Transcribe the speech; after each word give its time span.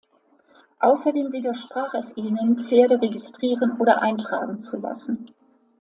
Außerdem 0.79 1.31
widersprach 1.31 1.93
es 1.93 2.17
ihnen, 2.17 2.57
Pferde 2.57 2.99
registrieren 2.99 3.79
oder 3.79 4.01
eintragen 4.01 4.59
zu 4.59 4.77
lassen. 4.79 5.27